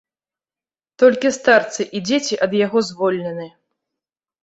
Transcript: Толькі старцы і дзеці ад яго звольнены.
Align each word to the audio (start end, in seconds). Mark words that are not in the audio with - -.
Толькі 1.03 1.33
старцы 1.37 1.81
і 1.99 2.03
дзеці 2.09 2.35
ад 2.49 2.59
яго 2.65 2.87
звольнены. 2.91 3.47